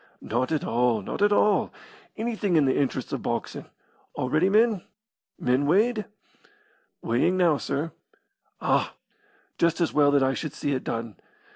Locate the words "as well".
9.79-10.09